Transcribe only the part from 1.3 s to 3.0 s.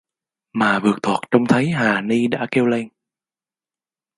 trông thấy hà ni đã kêu lên